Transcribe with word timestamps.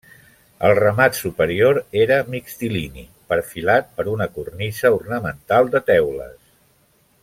El 0.67 0.71
remat 0.77 1.17
superior 1.17 1.79
era 2.05 2.17
mixtilini, 2.37 3.05
perfilat 3.35 3.95
per 3.99 4.09
una 4.17 4.31
cornisa 4.39 4.95
ornamental 5.01 5.75
de 5.77 5.87
teules. 5.93 6.39